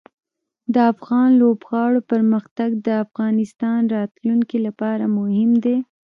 [0.73, 5.77] د افغان لوبغاړو پرمختګ د افغانستان راتلونکې لپاره مهم دی.